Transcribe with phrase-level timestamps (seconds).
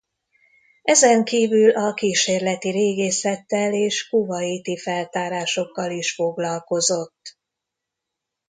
[0.81, 7.37] Ezen kívül a kísérleti régészettel és kuvaiti feltárásokkal is foglalkozott.